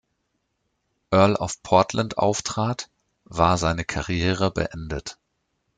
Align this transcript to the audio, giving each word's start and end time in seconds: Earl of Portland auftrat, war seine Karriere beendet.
Earl 1.11 1.35
of 1.35 1.61
Portland 1.61 2.17
auftrat, 2.17 2.89
war 3.25 3.59
seine 3.59 3.85
Karriere 3.85 4.49
beendet. 4.49 5.19